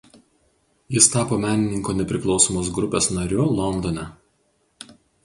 [0.93, 4.07] Jis tapo menininkų „Nepriklausomos grupės“ nariu Londone.